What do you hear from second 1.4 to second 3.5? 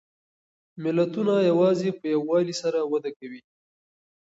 یوازې په یووالي سره وده کوي.